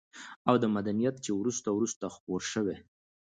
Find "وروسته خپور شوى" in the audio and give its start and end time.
1.71-2.77